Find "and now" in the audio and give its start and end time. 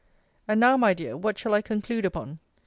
0.47-0.77